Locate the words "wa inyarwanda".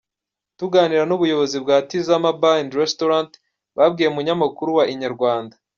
4.77-5.55